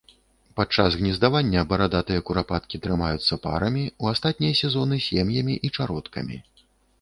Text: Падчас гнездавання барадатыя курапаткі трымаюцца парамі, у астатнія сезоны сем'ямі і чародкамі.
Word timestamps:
Падчас 0.59 0.95
гнездавання 1.01 1.65
барадатыя 1.73 2.23
курапаткі 2.29 2.81
трымаюцца 2.87 3.37
парамі, 3.45 3.85
у 4.07 4.11
астатнія 4.13 4.57
сезоны 4.63 4.95
сем'ямі 5.09 5.55
і 5.71 5.73
чародкамі. 5.77 6.37